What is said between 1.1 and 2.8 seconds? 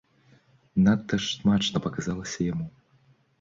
ж смачна паказалася яму.